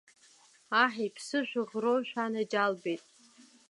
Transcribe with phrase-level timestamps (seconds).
[0.81, 3.03] Аҳ иԥсы шәыӷроу, шәанаџьалбеит!